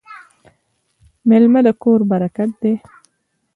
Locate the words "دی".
2.61-2.73